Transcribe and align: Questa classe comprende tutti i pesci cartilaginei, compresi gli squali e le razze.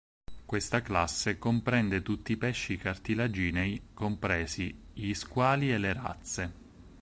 Questa 0.47 0.81
classe 0.81 1.37
comprende 1.37 2.01
tutti 2.01 2.31
i 2.31 2.35
pesci 2.35 2.75
cartilaginei, 2.75 3.89
compresi 3.93 4.75
gli 4.93 5.13
squali 5.13 5.71
e 5.71 5.77
le 5.77 5.93
razze. 5.93 6.51